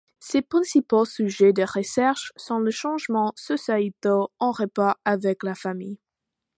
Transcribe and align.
Ses 0.19 0.41
principaux 0.41 1.05
sujets 1.05 1.53
de 1.53 1.61
recherche 1.61 2.33
sont 2.35 2.57
les 2.59 2.71
changements 2.71 3.33
sociétaux 3.35 4.31
en 4.39 4.49
rapport 4.49 4.97
avec 5.05 5.43
la 5.43 5.53
famille. 5.53 5.99